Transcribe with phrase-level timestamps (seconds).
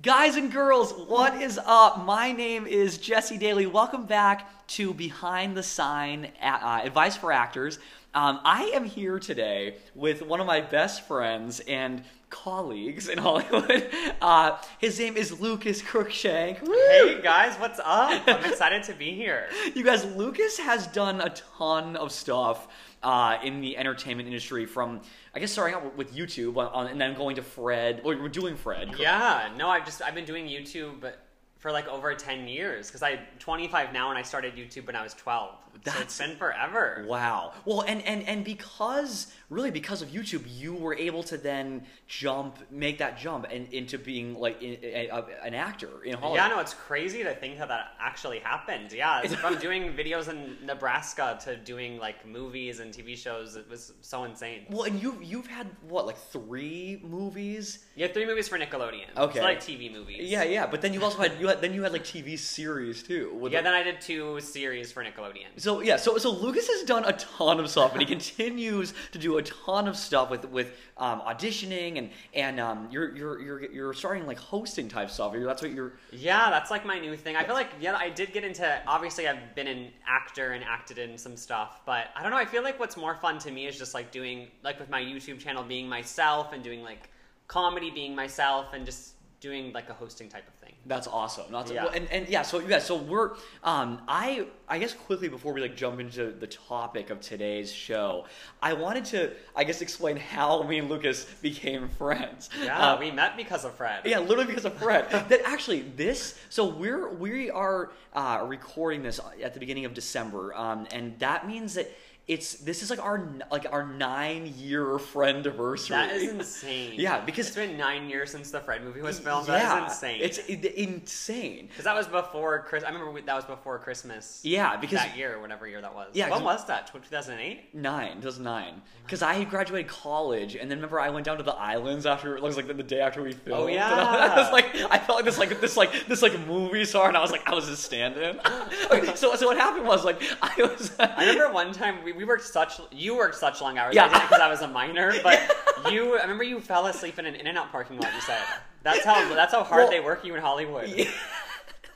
[0.00, 2.04] Guys and girls, what is up?
[2.04, 3.66] My name is Jesse Daley.
[3.66, 7.80] Welcome back to Behind the Sign uh, Advice for Actors.
[8.14, 13.90] Um, I am here today with one of my best friends and colleagues in Hollywood.
[14.20, 16.60] Uh, his name is Lucas Cruikshank.
[16.62, 16.74] Woo!
[16.74, 18.22] Hey guys, what's up?
[18.26, 19.48] I'm excited to be here.
[19.74, 22.66] You guys, Lucas has done a ton of stuff
[23.02, 25.00] uh, in the entertainment industry from,
[25.34, 28.00] I guess, starting out with YouTube on, on, and then going to Fred.
[28.04, 28.94] Or we're doing Fred.
[28.98, 31.12] Yeah, no, I've just I've been doing YouTube
[31.58, 35.02] for like over 10 years because I'm 25 now and I started YouTube when I
[35.02, 35.54] was 12.
[35.84, 37.04] That's so it's been forever.
[37.06, 37.52] Wow.
[37.64, 42.58] Well, and and and because really because of YouTube, you were able to then jump,
[42.70, 46.38] make that jump, and into being like in, a, a, an actor in Hollywood.
[46.38, 48.92] Yeah, no, it's crazy to think how that actually happened.
[48.92, 53.92] Yeah, from doing videos in Nebraska to doing like movies and TV shows, it was
[54.00, 54.66] so insane.
[54.70, 57.86] Well, and you you've had what like three movies?
[57.94, 59.16] Yeah, three movies for Nickelodeon.
[59.16, 60.28] Okay, so like TV movies.
[60.28, 63.02] Yeah, yeah, but then you also had you had then you had like TV series
[63.02, 63.48] too.
[63.50, 65.46] yeah, then I did two series for Nickelodeon.
[65.56, 69.18] So yeah, so so Lucas has done a ton of stuff, and he continues to
[69.18, 73.72] do a ton of stuff with with um, auditioning and and um, you're you're you're
[73.72, 75.34] you're starting like hosting type stuff.
[75.36, 75.94] That's what you're.
[76.12, 77.36] Yeah, that's like my new thing.
[77.36, 78.80] I feel like yeah, I did get into.
[78.86, 82.38] Obviously, I've been an actor and acted in some stuff, but I don't know.
[82.38, 85.00] I feel like what's more fun to me is just like doing like with my
[85.00, 87.10] YouTube channel, being myself and doing like
[87.46, 90.74] comedy, being myself, and just doing like a hosting type of thing.
[90.86, 91.46] That's awesome.
[91.52, 91.84] That's yeah.
[91.84, 95.60] Well, and, and yeah, so yeah, so we're um I I guess quickly before we
[95.60, 98.26] like jump into the topic of today's show,
[98.60, 102.50] I wanted to I guess explain how me and Lucas became friends.
[102.62, 104.02] Yeah, uh, we met because of Fred.
[104.04, 105.08] Yeah, literally because of Fred.
[105.28, 110.54] that actually this so we're we are uh, recording this at the beginning of December,
[110.54, 111.90] um, and that means that
[112.28, 115.96] it's this is like our like our nine year friend anniversary.
[115.96, 116.94] That is insane.
[116.96, 119.48] yeah, because it's been nine years since the Fred movie was filmed.
[119.48, 120.20] Yeah, that is insane.
[120.22, 121.68] It's it, insane.
[121.68, 122.84] Because that was before Chris.
[122.84, 124.40] I remember we, that was before Christmas.
[124.44, 126.08] Yeah, because that year, whatever year that was.
[126.12, 126.92] Yeah, when was that?
[126.92, 127.74] Two thousand eight.
[127.74, 128.16] Nine.
[128.16, 128.74] Two thousand nine.
[128.76, 132.36] Oh because I graduated college, and then remember I went down to the islands after
[132.36, 133.62] it was like the, the day after we oh, filmed.
[133.62, 133.90] Oh yeah.
[133.90, 137.08] I, I, was like, I felt like this like this like this like movie star,
[137.08, 138.38] and I was like, I was just standing.
[138.90, 140.92] okay, so so what happened was like I was.
[140.98, 143.94] I remember one time we, we worked such you worked such long hours.
[143.94, 144.06] Yeah.
[144.06, 145.40] I did because I was a minor, but
[145.84, 145.90] yeah.
[145.90, 146.18] you.
[146.18, 148.12] I remember you fell asleep in an In-N-Out parking lot.
[148.12, 148.42] You said
[148.82, 150.88] that's how that's how hard well, they work you in Hollywood.
[150.88, 151.08] Yeah.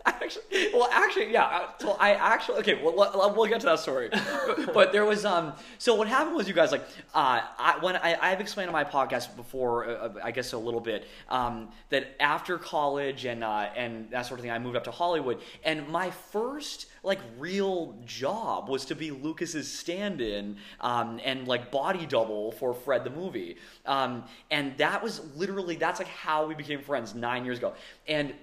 [0.07, 0.43] actually,
[0.73, 1.45] well, actually, yeah.
[1.45, 4.09] Uh, well, I actually, okay, well, we'll get to that story.
[4.11, 6.83] but, but, there was, um, so what happened was, you guys, like,
[7.15, 10.59] uh, I, when I, I've explained on my podcast before, uh, uh, I guess a
[10.59, 14.77] little bit, um, that after college and uh, and that sort of thing, I moved
[14.77, 21.21] up to Hollywood, and my first like real job was to be Lucas's stand-in um,
[21.25, 26.09] and like body double for Fred the movie, um, and that was literally that's like
[26.09, 27.75] how we became friends nine years ago,
[28.09, 28.35] and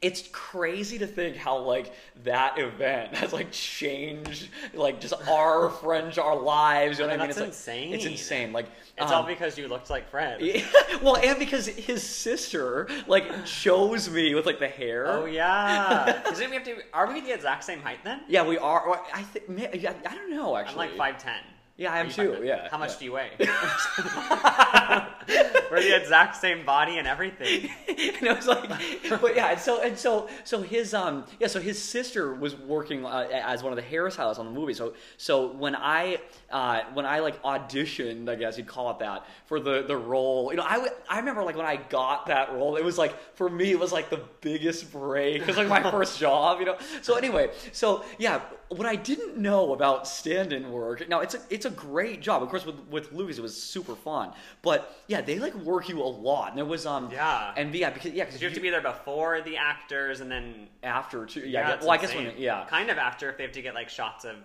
[0.00, 1.92] it's crazy to think how like
[2.22, 7.22] that event has like changed like just our friends our lives you know what i
[7.22, 7.30] mean?
[7.30, 8.52] it's like, insane it's insane.
[8.52, 8.66] like
[8.96, 10.64] it's um, all because you looked like fred yeah,
[11.02, 15.06] well and because his sister like chose me with like the hair.
[15.06, 16.20] Oh yeah.
[16.22, 18.20] Because we have to are we the exact same height then?
[18.28, 19.00] Yeah we are.
[19.12, 21.36] I think i don't know actually i'm like 5'10
[21.78, 22.40] yeah, I am too.
[22.42, 22.66] Yeah.
[22.72, 22.98] How much yeah.
[22.98, 23.30] do you weigh?
[25.70, 27.70] We're the exact same body and everything.
[27.88, 28.68] and it was like,
[29.20, 33.06] but yeah, and so and so so his um yeah so his sister was working
[33.06, 34.74] uh, as one of the hairstylists on the movie.
[34.74, 36.18] So so when I
[36.50, 40.50] uh, when I like auditioned, I guess you'd call it that for the the role.
[40.50, 43.48] You know, I I remember like when I got that role, it was like for
[43.48, 45.42] me it was like the biggest break.
[45.42, 46.58] It was like my first job.
[46.58, 46.78] You know.
[47.02, 51.08] So anyway, so yeah, what I didn't know about stand-in work.
[51.08, 52.42] Now it's a it's a great job.
[52.42, 54.32] Of course, with with Lucas, it was super fun.
[54.62, 56.50] But yeah, they like work you a lot.
[56.50, 58.80] And there was um yeah and yeah because yeah because you have to be there
[58.80, 61.40] before the actors and then after too.
[61.40, 63.74] Yeah, yeah well, I guess when yeah kind of after if they have to get
[63.74, 64.36] like shots of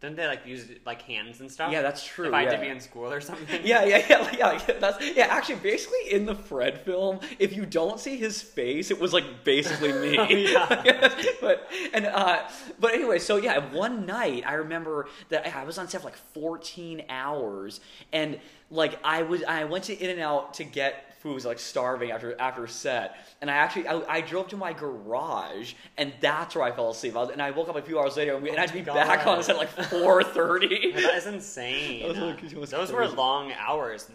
[0.00, 1.72] didn't they like use like hands and stuff?
[1.72, 2.28] Yeah, that's true.
[2.28, 3.62] If I had to be in school or something.
[3.64, 4.74] Yeah, yeah, yeah, yeah.
[4.78, 5.26] That's yeah.
[5.30, 9.24] Actually, basically in the Fred film, if you don't see his face, it was like
[9.42, 10.18] basically me.
[10.18, 11.14] oh, yeah.
[11.40, 12.46] but and uh,
[12.78, 16.16] but anyway, so yeah, one night I remember that I was on set for like
[16.34, 17.80] 14 hours,
[18.12, 18.38] and
[18.70, 22.66] like I was I went to In-N-Out to get food was like starving after after
[22.68, 23.16] set.
[23.40, 27.16] And i actually i, I drove to my garage and that's where i fell asleep.
[27.16, 28.68] I was, and i woke up a few hours later and, we, and i had
[28.68, 28.94] to be oh God.
[28.94, 32.36] back on set like 4.30 that is insane.
[32.54, 34.08] Those, those were long hours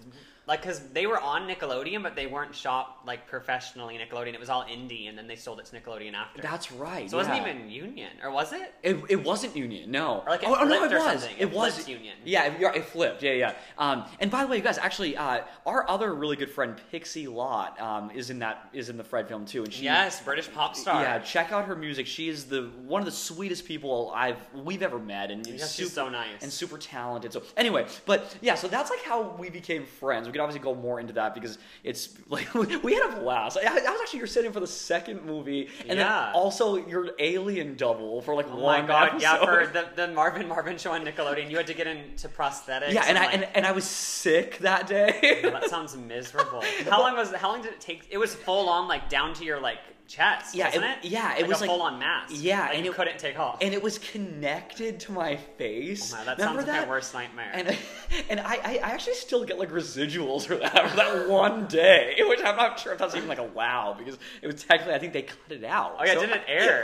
[0.47, 4.33] like because they were on Nickelodeon, but they weren't shot like professionally Nickelodeon.
[4.33, 6.41] It was all indie, and then they sold it to Nickelodeon after.
[6.41, 7.09] That's right.
[7.09, 8.73] so it wasn't even Union, or was it?
[8.81, 10.23] It, it wasn't Union, no.
[10.25, 11.21] Or like it oh, oh, no, it or was.
[11.21, 11.37] something.
[11.37, 12.15] It, It was Union.
[12.25, 13.21] Yeah, it, it flipped.
[13.21, 13.53] Yeah, yeah.
[13.77, 17.27] Um, and by the way, you guys, actually, uh, our other really good friend Pixie
[17.27, 20.51] Lott um, is in that is in the Fred film too, and she Yes, British
[20.51, 21.03] pop star.
[21.03, 22.07] Yeah, check out her music.
[22.07, 25.93] She is the one of the sweetest people I've we've ever met, and super, she's
[25.93, 26.41] so nice.
[26.41, 27.31] and super talented.
[27.31, 30.27] So anyway, but yeah, so that's like how we became friends.
[30.31, 33.57] We could obviously go more into that because it's like we had a blast.
[33.57, 36.27] I, I was actually your sitting for the second movie, and Yeah.
[36.27, 39.21] then also your alien double for like Oh one my god!
[39.21, 42.93] Yeah, for the, the Marvin Marvin show on Nickelodeon, you had to get into prosthetics.
[42.93, 45.39] yeah, and I like, and, and I was sick that day.
[45.43, 46.63] that sounds miserable.
[46.89, 47.33] How long was?
[47.33, 48.07] How long did it take?
[48.09, 49.79] It was full on, like down to your like
[50.11, 50.53] chest.
[50.55, 50.97] Yeah, it- it?
[51.03, 52.33] yeah, it like was a like- full on mask.
[52.35, 53.57] yeah, that and you it- couldn't take off.
[53.61, 56.13] and it was connected to my face.
[56.13, 56.83] Oh that Remember sounds like that?
[56.87, 57.51] my worst nightmare.
[57.53, 57.77] And
[58.29, 62.15] and I, I I actually still get like residuals for that for that one day,
[62.27, 64.99] which I'm not sure if that's even like a wow because it was technically I
[64.99, 65.95] think they cut it out.
[65.99, 66.83] oh yeah, So- it didn't air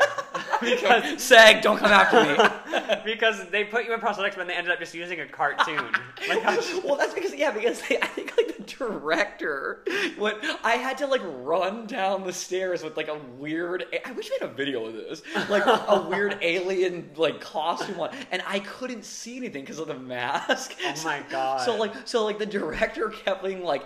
[0.61, 2.95] because SAG, don't come after me.
[3.05, 5.91] because they put you in prosthetics, but they ended up just using a cartoon.
[6.27, 6.43] Like,
[6.83, 9.83] well, that's because yeah, because they, I think like the director,
[10.17, 13.85] what I had to like run down the stairs with like a weird.
[14.05, 18.15] I wish we had a video of this, like a weird alien like costume on,
[18.31, 20.75] and I couldn't see anything because of the mask.
[20.83, 21.61] Oh my God.
[21.61, 23.83] So like, so like the director kept being like,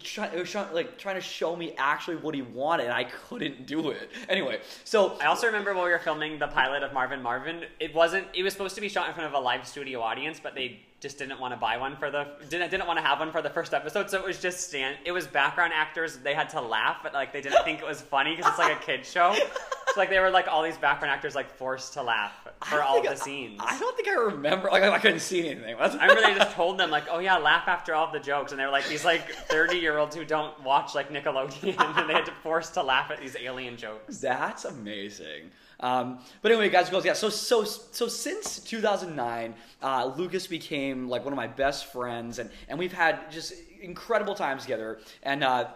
[0.00, 4.10] trying, like trying to show me actually what he wanted, and I couldn't do it.
[4.28, 7.94] Anyway, so I also remember when we were filming the pilot of Marvin Marvin, it
[7.94, 8.26] wasn't.
[8.34, 10.80] It was supposed to be shot in front of a live studio audience, but they
[11.00, 13.40] just didn't want to buy one for the didn't didn't want to have one for
[13.40, 14.10] the first episode.
[14.10, 14.98] So it was just stand.
[15.04, 16.18] It was background actors.
[16.18, 18.76] They had to laugh, but like they didn't think it was funny because it's like
[18.76, 19.34] a kid show.
[19.34, 22.32] So like they were like all these background actors like forced to laugh
[22.66, 23.58] for all the I- sines.
[23.58, 24.68] I, don't think I remember.
[24.70, 25.74] Like I couldn't see anything.
[25.80, 28.60] I remember they just told them like, "Oh yeah, laugh after all the jokes," and
[28.60, 32.14] they were like these like thirty year olds who don't watch like Nickelodeon, and they
[32.14, 34.18] had to force to laugh at these alien jokes.
[34.18, 35.50] That's amazing.
[35.80, 37.14] Um, but anyway, guys, girls, yeah.
[37.14, 42.50] So, so, so since 2009, uh, Lucas became like one of my best friends, and
[42.68, 44.98] and we've had just incredible times together.
[45.22, 45.68] And uh,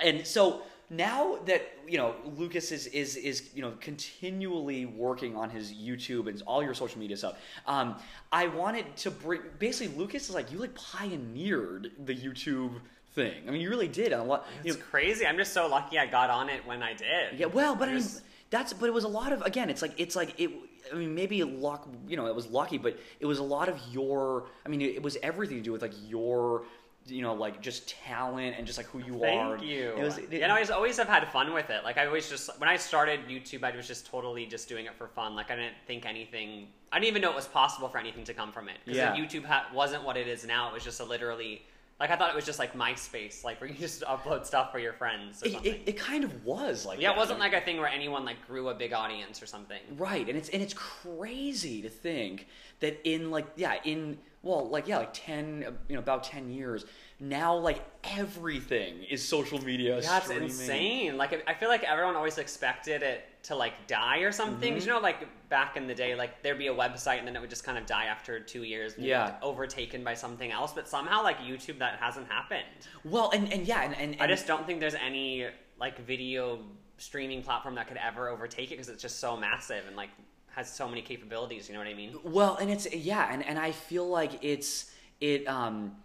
[0.00, 5.50] and so now that you know Lucas is is is you know continually working on
[5.50, 7.36] his YouTube and all your social media stuff,
[7.66, 7.96] um,
[8.32, 12.80] I wanted to bring basically Lucas is like you like pioneered the YouTube
[13.14, 13.34] thing.
[13.48, 14.12] I mean, you really did.
[14.12, 14.46] A lot.
[14.62, 15.26] you It's know, crazy.
[15.26, 17.38] I'm just so lucky I got on it when I did.
[17.38, 18.04] yeah, well, but I mean,
[18.50, 19.70] that's but it was a lot of again.
[19.70, 20.50] It's like it's like it.
[20.92, 21.88] I mean, maybe luck.
[22.08, 24.46] You know, it was lucky, but it was a lot of your.
[24.64, 26.64] I mean, it, was everything to do with like your.
[27.08, 29.56] You know, like just talent and just like who you are.
[29.56, 29.94] Thank you.
[29.96, 30.18] It was.
[30.18, 31.84] It, and I always, always have had fun with it.
[31.84, 34.94] Like I always just when I started YouTube, I was just totally just doing it
[34.96, 35.36] for fun.
[35.36, 36.66] Like I didn't think anything.
[36.90, 38.78] I didn't even know it was possible for anything to come from it.
[38.84, 39.14] Because Yeah.
[39.14, 40.68] YouTube ha- wasn't what it is now.
[40.68, 41.62] It was just a literally.
[41.98, 44.78] Like I thought it was just like MySpace, like where you just upload stuff for
[44.78, 45.72] your friends or it, something.
[45.72, 47.16] it, it kind of was like yeah, that.
[47.16, 49.80] it wasn't like a thing where anyone like grew a big audience or something.
[49.96, 52.48] Right, and it's and it's crazy to think
[52.80, 56.84] that in like yeah in well like yeah like ten you know about ten years
[57.18, 59.98] now like everything is social media.
[60.00, 61.16] Yeah, it's insane.
[61.16, 64.74] Like I feel like everyone always expected it to like die or something.
[64.74, 64.86] Mm-hmm.
[64.86, 67.40] You know, like back in the day, like there'd be a website and then it
[67.40, 68.94] would just kind of die after two years.
[68.94, 69.36] And Yeah.
[69.40, 70.72] overtaken by something else.
[70.74, 72.64] But somehow, like YouTube, that hasn't happened.
[73.04, 75.46] Well, and and yeah, and, and, and I just don't think there's any
[75.80, 76.60] like video
[76.98, 80.10] streaming platform that could ever overtake it because it's just so massive and like
[80.48, 81.68] has so many capabilities.
[81.68, 82.18] You know what I mean?
[82.24, 84.90] Well, and it's yeah, and, and I feel like it's
[85.20, 85.96] it um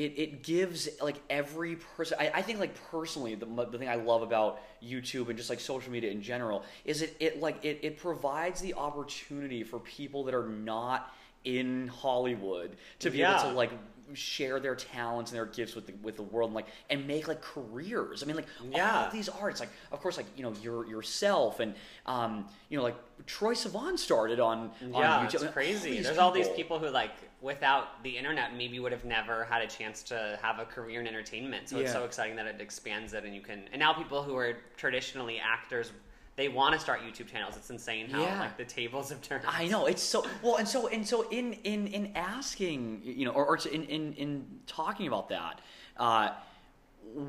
[0.00, 3.96] it, it gives like every person I, I think like personally the, the thing I
[3.96, 7.80] love about YouTube and just like social media in general is it, it like it,
[7.82, 11.12] it provides the opportunity for people that are not
[11.44, 13.38] in Hollywood to be Yeah.
[13.40, 13.70] able to like
[14.12, 17.28] share their talents and their gifts with the, with the world and like and make
[17.28, 18.22] like careers.
[18.22, 19.06] I mean like all Yeah.
[19.06, 21.74] of these arts like of course like you know your yourself and
[22.06, 25.42] um you know like Troye Sivan started on Yeah, on YouTube.
[25.44, 25.90] it's crazy.
[25.90, 29.62] these There's all these people who like without the internet maybe would have never had
[29.62, 31.68] a chance to have a career in entertainment.
[31.68, 34.36] So it's so exciting that it expands it and you can and now people who
[34.36, 35.92] are traditionally actors
[36.36, 37.54] they want to start YouTube channels.
[37.56, 38.40] It's insane how Yeah.
[38.40, 39.44] like the tables have turned.
[39.46, 43.32] I know it's so well, and so and so in in in asking, you know,
[43.32, 45.60] or, or in in in talking about that,
[45.98, 46.30] uh,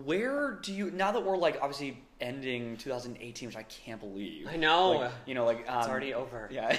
[0.06, 4.48] where do you now that we're like obviously ending 2018, which I can't believe.
[4.48, 4.92] I know.
[4.92, 6.48] Like, you know, like um, It's already over.
[6.52, 6.70] Yeah,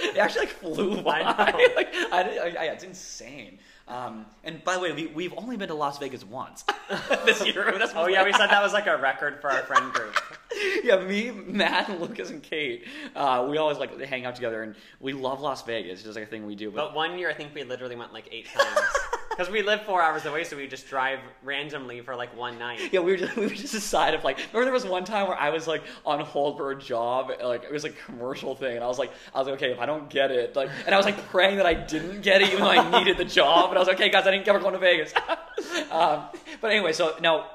[0.00, 1.22] it actually like flew by.
[1.22, 3.58] I like I, I, yeah, it's insane.
[3.88, 6.64] Um, and by the way, we, we've only been to Las Vegas once
[7.26, 7.74] this year.
[7.78, 10.16] That's Oh yeah, we said that was like a record for our friend group.
[10.84, 12.86] yeah, me, Matt, and Lucas and Kate,
[13.16, 15.94] uh, we always like hang out together, and we love Las Vegas.
[15.94, 16.70] It's just like a thing we do.
[16.70, 18.80] But, But one year I think we literally went like eight times.
[19.32, 22.92] Because we live four hours away, so we just drive randomly for like one night.
[22.92, 25.36] Yeah, we were just we were just decided like remember there was one time where
[25.36, 28.84] I was like on hold for a job, like it was a commercial thing, and
[28.84, 30.98] I was like I was like okay if I don't get it like and I
[30.98, 33.78] was like praying that I didn't get it even though I needed the job, and
[33.78, 35.12] I was like okay guys I didn't get we're going to Vegas.
[35.90, 36.24] um,
[36.60, 37.46] but anyway, so now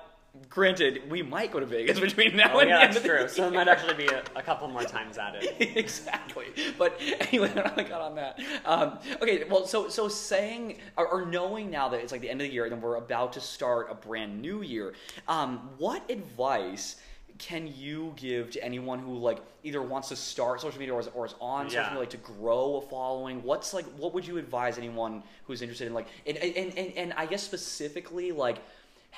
[0.50, 3.03] granted we might go to Vegas between now Oh, and yeah, the end that's of
[3.03, 3.17] the true.
[3.20, 3.27] year.
[3.29, 5.77] So it might actually be a, a couple more times at it.
[5.77, 6.46] exactly.
[6.77, 8.39] But anyway, I got on that.
[8.65, 12.41] Um, okay, well, so so saying or, or knowing now that it's like the end
[12.41, 14.94] of the year and we're about to start a brand new year,
[15.27, 16.98] um, what advice
[17.39, 21.08] can you give to anyone who like either wants to start social media or is,
[21.13, 23.44] or is on social media like to grow a following?
[23.44, 27.13] What's like what would you advise anyone who's interested in like and and, and, and
[27.13, 28.58] I guess specifically like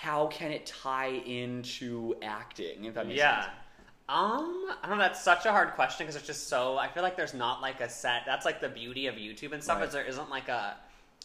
[0.02, 2.86] how can it tie into acting?
[2.86, 3.42] If that makes Yeah.
[3.42, 3.54] sense.
[4.08, 5.04] Um, I don't know.
[5.04, 6.78] That's such a hard question because it's just so.
[6.78, 8.24] I feel like there's not like a set.
[8.26, 9.88] That's like the beauty of YouTube and stuff Right.
[9.88, 10.78] is there isn't like a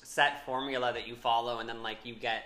[0.03, 2.43] set formula that you follow and then like you get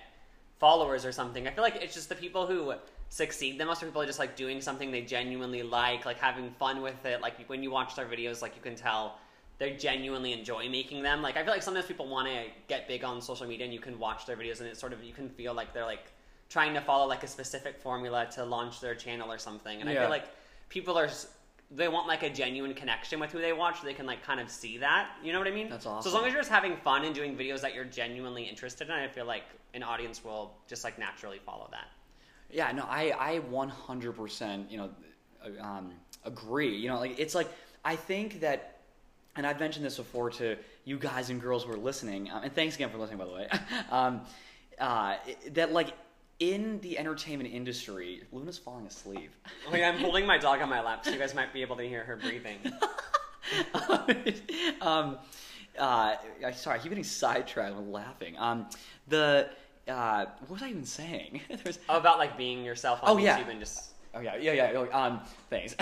[0.60, 1.48] followers or something.
[1.48, 2.74] I feel like it's just the people who
[3.08, 6.82] succeed the most are people just like doing something they genuinely like, like having fun
[6.82, 7.22] with it.
[7.22, 9.16] Like when you watch their videos, like you can tell
[9.56, 11.22] they genuinely enjoy making them.
[11.22, 13.80] Like I feel like sometimes people want to get big on social media and you
[13.80, 16.12] can watch their videos and it's sort of you can feel like they're like
[16.48, 19.80] trying to follow like a specific formula to launch their channel or something.
[19.80, 20.24] And I feel like
[20.68, 21.08] people are
[21.70, 23.80] they want like a genuine connection with who they watch.
[23.80, 25.10] So they can like kind of see that.
[25.22, 25.68] You know what I mean?
[25.68, 26.02] That's awesome.
[26.02, 28.88] So as long as you're just having fun and doing videos that you're genuinely interested
[28.88, 31.88] in, I feel like an audience will just like naturally follow that.
[32.50, 34.90] Yeah, no, I I 100% you know
[35.60, 35.92] um,
[36.24, 36.74] agree.
[36.74, 37.48] You know, like it's like
[37.84, 38.80] I think that,
[39.36, 42.54] and I've mentioned this before to you guys and girls who are listening, um, and
[42.54, 43.48] thanks again for listening, by the way.
[43.90, 44.22] um,
[44.78, 45.16] uh,
[45.52, 45.92] that like
[46.40, 49.30] in the entertainment industry, Luna's falling asleep.
[49.70, 51.76] Oh, yeah, I'm holding my dog on my lap, so you guys might be able
[51.76, 52.58] to hear her breathing.
[54.80, 55.18] um,
[55.78, 56.14] uh,
[56.54, 58.36] sorry, I keep getting sidetracked with laughing.
[58.38, 58.66] Um,
[59.08, 59.48] the
[59.88, 61.40] uh, what was I even saying?
[61.64, 63.48] There's Oh, about like being yourself on Oh, YouTube yeah.
[63.50, 64.72] and just Oh yeah, yeah, yeah.
[64.74, 65.74] oh, Um, thanks.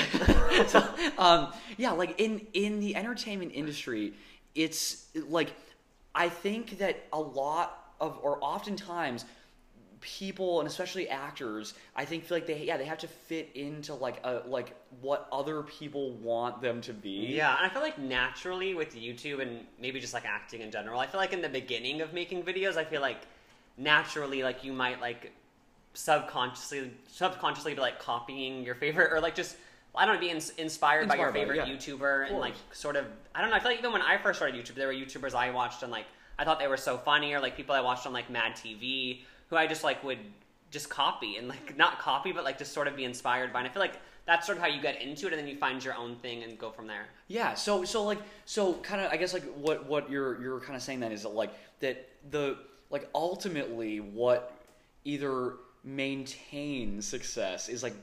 [0.71, 0.87] so,
[1.19, 4.15] um, yeah, like in in the entertainment industry,
[4.55, 5.53] it's like
[6.15, 9.25] I think that a lot of, or oftentimes,
[10.07, 13.93] people and especially actors, I think feel like they yeah they have to fit into
[13.95, 17.35] like a like what other people want them to be.
[17.37, 21.01] Yeah, and I feel like naturally with YouTube and maybe just like acting in general,
[21.01, 23.19] I feel like in the beginning of making videos, I feel like
[23.77, 25.33] naturally like you might like
[25.93, 29.57] subconsciously subconsciously be like copying your favorite or like just
[29.95, 31.75] I don't know, be ins- inspired, by your Inspired by favorite yeah.
[31.75, 33.57] YouTuber and like sort of I don't know.
[33.57, 35.91] I feel like even when I first started YouTube, there were YouTubers I watched and
[35.91, 36.07] like
[36.39, 39.23] I thought they were so funny, or like people I watched on like Mad TV
[39.49, 40.19] who I just like would
[40.71, 43.61] just copy and like not copy, but like just sort of be inspired by.
[43.61, 45.57] And I feel like that's sort of how you get into it, and then you
[45.57, 47.07] find your own thing and go from there.
[47.29, 50.77] Yeah, so so like so kind of I guess like what what you're you're kind
[50.77, 52.59] of saying then is that like that the
[52.91, 54.53] like ultimately what
[55.05, 57.95] either maintains success is like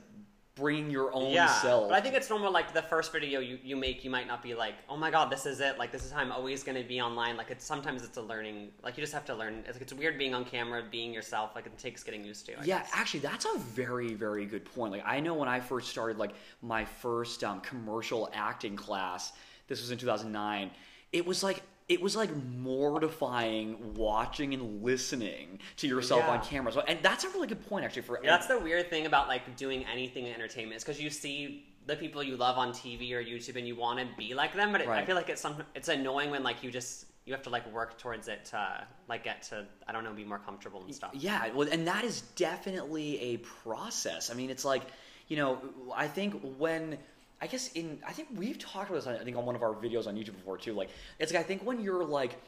[0.54, 1.88] bringing your own yeah, self.
[1.88, 2.52] but I think it's normal.
[2.52, 5.30] Like the first video you, you make, you might not be like, oh my god,
[5.30, 5.78] this is it.
[5.78, 7.36] Like this is how I'm always going to be online.
[7.36, 8.70] Like it's sometimes it's a learning.
[8.82, 9.64] Like you just have to learn.
[9.66, 11.52] It's, like it's weird being on camera, being yourself.
[11.54, 12.52] Like it takes getting used to.
[12.52, 12.90] I yeah, guess.
[12.92, 14.92] actually, that's a very, very good point.
[14.92, 19.32] Like, I know when I first started, like, my first um, commercial acting class,
[19.66, 20.70] this was in 2009,
[21.12, 26.30] it was like, it was like mortifying watching and listening to yourself Yeah.
[26.32, 26.72] on camera.
[26.72, 28.02] So, and that's a really good point, actually.
[28.02, 31.10] For Yeah, that's the weird thing about like doing anything in entertainment is because you
[31.10, 34.54] see the people you love on TV or YouTube and you want to be like
[34.54, 37.32] them, but it, I feel like it's some it's annoying when like you just you
[37.34, 40.38] have to like work towards it to like get to I don't know be more
[40.38, 41.10] comfortable and stuff.
[41.14, 44.30] Yeah, well, and that is definitely a process.
[44.30, 44.82] I mean, it's like,
[45.28, 45.58] you know,
[45.94, 46.98] I think when
[47.44, 49.06] I guess in I think we've talked about this.
[49.06, 50.72] I think on one of our videos on YouTube before too.
[50.72, 52.40] Like, it's like I think when you're like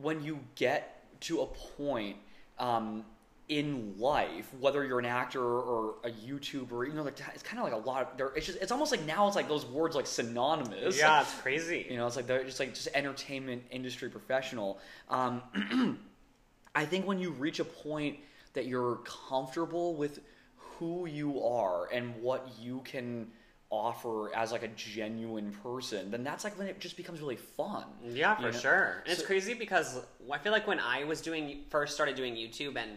[0.00, 2.16] when you get to a point
[2.58, 3.04] um,
[3.50, 7.64] in life, whether you're an actor or a YouTuber, you know, like it's kind of
[7.64, 8.12] like a lot.
[8.12, 10.98] Of, there, it's just it's almost like now it's like those words like synonymous.
[10.98, 11.86] Yeah, it's crazy.
[11.90, 14.78] You know, it's like they're just like just entertainment industry professional.
[15.10, 15.98] Um,
[16.74, 18.16] I think when you reach a point
[18.54, 20.20] that you're comfortable with
[20.56, 23.26] who you are and what you can
[23.70, 27.84] offer as like a genuine person, then that's like when it just becomes really fun.
[28.04, 28.58] Yeah, for you know?
[28.58, 29.02] sure.
[29.04, 30.00] And it's crazy because
[30.30, 32.90] I feel like when I was doing first started doing YouTube, and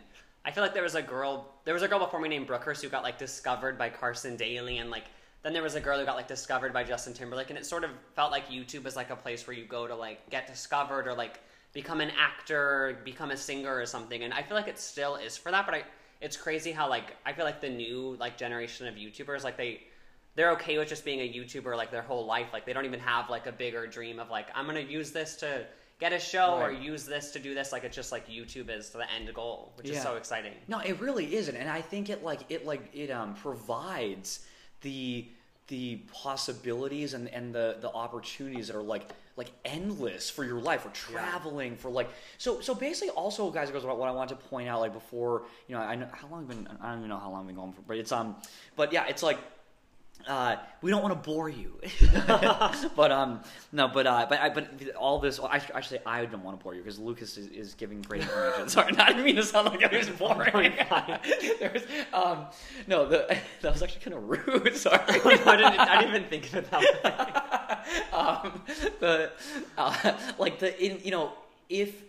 [0.44, 2.82] I feel like there was a girl, there was a girl before me named Brookers
[2.82, 5.06] who got like discovered by Carson Daly, and like
[5.44, 7.84] then there was a girl who got like discovered by Justin Timberlake, and it sort
[7.84, 11.08] of felt like YouTube was like a place where you go to like get discovered
[11.08, 11.40] or like
[11.74, 14.24] become an actor, become a singer or something.
[14.24, 15.84] And I feel like it still is for that, but I
[16.20, 19.82] it's crazy how like I feel like the new like generation of YouTubers like they
[20.36, 22.48] they're okay with just being a YouTuber like their whole life.
[22.54, 25.36] Like they don't even have like a bigger dream of like I'm gonna use this
[25.38, 25.66] to
[26.00, 27.72] get a show or use this to do this.
[27.72, 30.54] Like it's just like YouTube is the end goal, which is so exciting.
[30.68, 34.46] No, it really isn't, and I think it like it like it um provides
[34.82, 35.28] the
[35.68, 40.82] the possibilities and and the the opportunities that are like like endless for your life
[40.82, 44.48] for traveling for like so so basically also guys goes about what I wanted to
[44.48, 47.10] point out like before you know I know how long I've been I don't even
[47.10, 48.36] know how long I've been going for but it's um
[48.76, 49.40] but yeah it's like
[50.28, 51.80] uh, we don't want to bore you,
[52.96, 53.42] but um,
[53.72, 55.40] no, but uh, but I, but all this.
[55.40, 58.22] I should, say I don't want to bore you because Lucas is, is giving great
[58.22, 58.70] information.
[58.70, 60.74] Sorry, I didn't mean to sound like I was boring.
[61.60, 62.46] There's um,
[62.88, 64.76] no, the, that was actually kind of rude.
[64.78, 65.00] Sorry.
[65.00, 68.18] I, didn't, I didn't even think of it that way.
[68.18, 68.62] um,
[69.00, 69.32] the
[69.78, 71.34] uh, like the in you know
[71.68, 72.02] if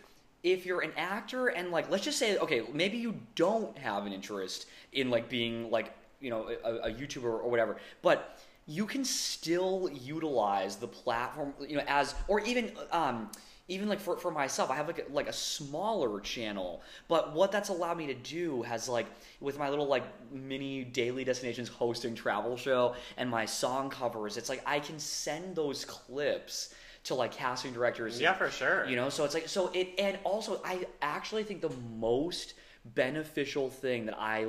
[0.45, 4.13] if you're an actor and like let's just say okay maybe you don't have an
[4.13, 9.05] interest in like being like you know a, a YouTuber or whatever but you can
[9.05, 13.31] still utilize the platform you know as or even um
[13.69, 17.51] even like for, for myself i have like a, like a smaller channel but what
[17.53, 19.07] that's allowed me to do has like
[19.41, 24.49] with my little like mini daily destinations hosting travel show and my song covers it's
[24.49, 28.87] like i can send those clips to like casting directors Yeah, for sure.
[28.87, 33.71] you know so it's like so it and also i actually think the most beneficial
[33.71, 34.45] thing that i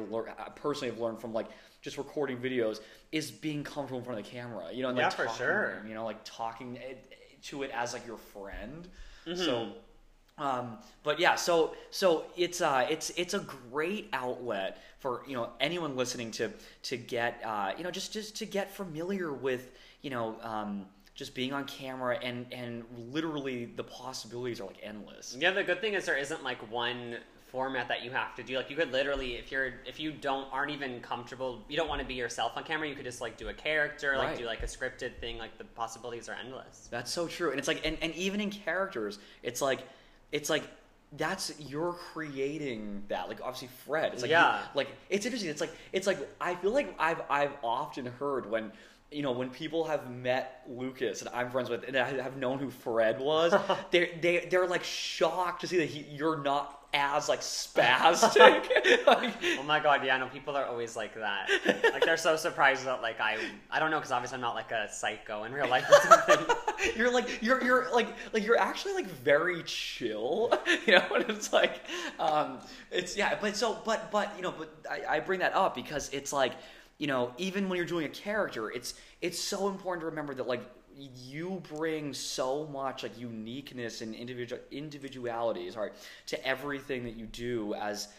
[0.56, 1.48] personally have learned from like
[1.82, 2.80] just recording videos
[3.12, 5.38] is being comfortable in front of the camera you know and, like, Yeah, for talking-
[5.38, 5.86] sure.
[5.88, 7.14] you know like talking it,
[7.44, 8.88] to it as like your friend
[9.28, 9.44] Mm-hmm.
[9.44, 9.70] so
[10.38, 15.50] um, but yeah, so so it's uh it's it's a great outlet for you know
[15.62, 16.52] anyone listening to
[16.84, 21.34] to get uh you know just just to get familiar with you know um just
[21.36, 25.38] being on camera and and literally the possibilities are like endless.
[25.40, 27.16] Yeah, the good thing is there isn't like one
[27.56, 28.58] format that you have to do.
[28.58, 32.02] Like you could literally, if you're if you don't aren't even comfortable, you don't want
[32.02, 32.86] to be yourself on camera.
[32.90, 35.38] You could just like do a character, like do like a scripted thing.
[35.38, 36.90] Like the possibilities are endless.
[36.92, 37.52] That's so true.
[37.52, 39.80] And it's like and, and even in characters, it's like
[40.34, 40.64] it's like
[41.14, 43.30] that's you're creating that.
[43.30, 44.12] Like obviously Fred.
[44.14, 44.62] It's like you- Yeah.
[44.74, 45.50] like it's interesting.
[45.50, 48.74] It's like it's like I feel like I've I've often heard when
[49.12, 52.60] you know when people have met Lucas and I'm friends with and I have known
[52.60, 53.54] who Fred was,
[53.92, 59.06] they they they're like shocked to see that he, you're not as like spastic.
[59.08, 61.50] like, Oh my god, yeah, no, people are always like that.
[61.92, 63.38] Like they're so surprised that like I
[63.70, 66.56] I don't know because obviously I'm not like a psycho in real life or something.
[66.96, 70.52] you're like you're you're like like you're actually like very chill
[70.86, 71.82] you know and it's like
[72.20, 72.60] um
[72.92, 76.10] it's yeah but so but but you know but I, I bring that up because
[76.14, 76.54] it's like
[76.98, 80.48] you know even when you're doing a character it's it's so important to remember that
[80.48, 80.62] like
[80.98, 85.92] you bring so much like uniqueness and individual individuality sorry
[86.26, 88.10] to everything that you do as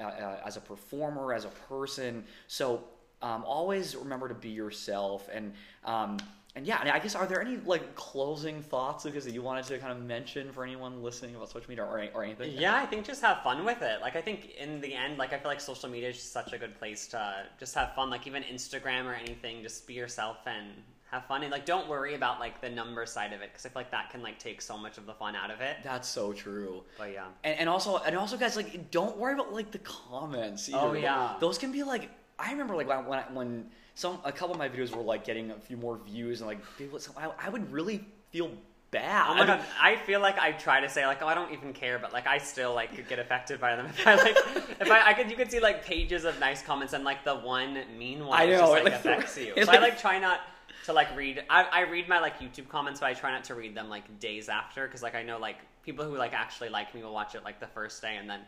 [0.00, 2.84] uh, as a performer as a person so
[3.20, 5.52] um, always remember to be yourself and
[5.84, 6.16] um,
[6.54, 9.64] and yeah and i guess are there any like closing thoughts lucas that you wanted
[9.64, 12.86] to kind of mention for anyone listening about social media or, or anything Yeah, I
[12.86, 14.00] think just have fun with it.
[14.00, 16.58] Like I think in the end, like I feel like social media is such a
[16.58, 18.10] good place to just have fun.
[18.10, 20.68] Like even Instagram or anything, just be yourself and
[21.12, 21.42] have fun.
[21.42, 23.90] And like don't worry about like the number side of it because I feel like
[23.92, 25.76] that can like take so much of the fun out of it.
[25.84, 27.26] that's so true But yeah.
[27.44, 30.78] and, and also and also guys like don't worry about like the comments either.
[30.78, 31.34] Oh, yeah.
[31.40, 34.58] those can be like i remember like when when, I- when some a couple of
[34.58, 37.48] my videos were like getting a few more views and like people so I, I
[37.50, 38.50] would really feel
[38.90, 41.50] bad Oh my god, I feel like I try to say like, oh, I don't
[41.52, 43.86] even care, but like I still like could get affected by them.
[43.90, 44.36] If I like,
[44.80, 47.34] if I, I could, you could see like pages of nice comments and like the
[47.36, 49.52] one mean one I just know, like, it, like, affects you.
[49.56, 50.40] So like- I like try not
[50.84, 51.44] to like read.
[51.48, 54.18] I, I read my like YouTube comments, but I try not to read them like
[54.20, 57.34] days after because like I know like people who like actually like me will watch
[57.34, 58.40] it like the first day and then.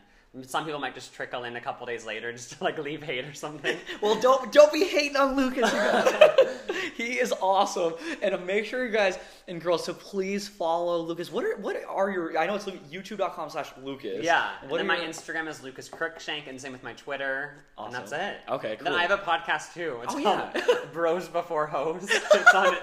[0.43, 3.23] Some people might just trickle in a couple days later just to like leave hate
[3.25, 3.77] or something.
[4.01, 5.71] Well, don't don't be hating on Lucas.
[5.71, 6.59] you guys.
[6.95, 9.17] he is awesome, and uh, make sure you guys
[9.47, 9.85] and girls.
[9.85, 11.31] So please follow Lucas.
[11.31, 12.37] What are what are your?
[12.37, 14.23] I know it's YouTube.com/slash Lucas.
[14.23, 17.65] Yeah, and What then my your- Instagram is Lucas Cruikshank, and same with my Twitter,
[17.77, 17.95] Awesome.
[17.95, 18.41] and that's it.
[18.51, 18.93] Okay, And Then.
[18.93, 19.99] I have a podcast too.
[20.03, 20.75] It's Oh, called yeah.
[20.93, 22.07] Bros Before Hoes.
[22.09, 22.75] It's on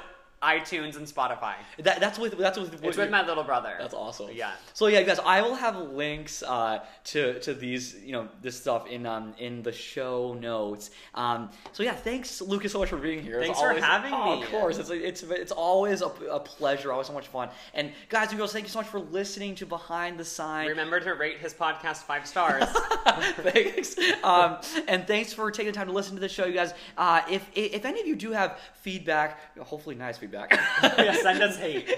[0.43, 1.55] iTunes and Spotify.
[1.79, 2.83] That, that's with that's with.
[2.83, 3.77] It's with my little brother.
[3.79, 4.31] That's awesome.
[4.33, 4.51] Yeah.
[4.75, 8.89] So yeah, guys, I will have links uh, to to these, you know, this stuff
[8.89, 10.91] in um in the show notes.
[11.15, 13.41] Um, so yeah, thanks, Lucas, so much for being here.
[13.41, 14.43] Thanks for always- having oh, me.
[14.43, 17.49] Of course, it's it's it's always a, a pleasure, always so much fun.
[17.75, 20.69] And guys and girls, thank you so much for listening to Behind the Sign.
[20.69, 22.65] Remember to rate his podcast five stars.
[23.05, 23.97] thanks.
[24.25, 26.75] Um, and thanks for taking the time to listen to the show, you guys.
[26.99, 30.32] Uh, if if any of you do have feedback, hopefully nice feedback.
[30.33, 31.93] Yeah, send us hate.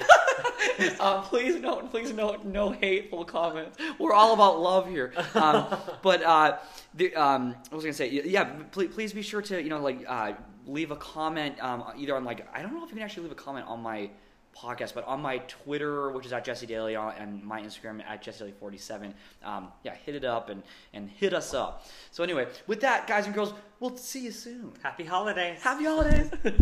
[1.00, 3.78] uh, please no, please no, no hateful comments.
[3.98, 5.12] We're all about love here.
[5.34, 5.66] Um,
[6.02, 6.58] but uh,
[6.94, 10.04] the, um, I was gonna say, yeah, please, please be sure to you know like
[10.06, 10.32] uh,
[10.66, 13.32] leave a comment um, either on like I don't know if you can actually leave
[13.32, 14.10] a comment on my
[14.56, 18.38] podcast, but on my Twitter, which is at Jesse Daley, and my Instagram at Jesse
[18.40, 19.12] Daley 47.
[19.42, 21.86] Um, yeah, hit it up and and hit us up.
[22.10, 24.72] So anyway, with that, guys and girls, we'll see you soon.
[24.82, 25.60] Happy holidays.
[25.60, 26.30] Happy holidays.